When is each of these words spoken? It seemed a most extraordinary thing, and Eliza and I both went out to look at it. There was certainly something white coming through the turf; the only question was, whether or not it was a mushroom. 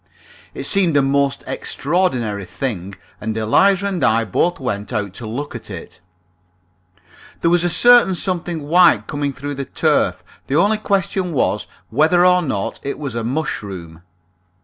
It 0.55 0.63
seemed 0.63 0.97
a 0.97 1.01
most 1.03 1.43
extraordinary 1.45 2.45
thing, 2.45 2.95
and 3.21 3.37
Eliza 3.37 3.85
and 3.85 4.03
I 4.03 4.23
both 4.23 4.59
went 4.59 4.91
out 4.91 5.13
to 5.13 5.27
look 5.27 5.53
at 5.53 5.69
it. 5.69 5.99
There 7.41 7.51
was 7.51 7.61
certainly 7.75 8.15
something 8.15 8.63
white 8.63 9.05
coming 9.05 9.31
through 9.31 9.53
the 9.53 9.65
turf; 9.65 10.23
the 10.47 10.55
only 10.55 10.79
question 10.79 11.33
was, 11.33 11.67
whether 11.91 12.25
or 12.25 12.41
not 12.41 12.79
it 12.81 12.97
was 12.97 13.13
a 13.13 13.23
mushroom. 13.23 14.01